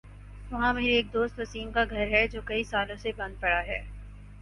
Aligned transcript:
وہاں 0.51 0.73
میرے 0.73 0.93
ایک 0.95 1.11
دوست 1.13 1.39
وسیم 1.39 1.71
کا 1.71 1.83
گھر 1.89 2.07
ہے 2.11 2.25
جو 2.27 2.41
کئی 2.45 2.63
سالوں 2.63 2.95
سے 2.95 3.11
بند 3.17 3.39
پڑا 3.41 3.61
ہے۔ 3.61 3.79